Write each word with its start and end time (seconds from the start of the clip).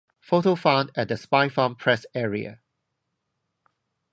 Photo 0.19 0.55
found 0.55 0.89
at 0.95 1.09
the 1.09 1.13
Spinefarm 1.13 1.77
press 1.77 2.07
area. 2.15 2.59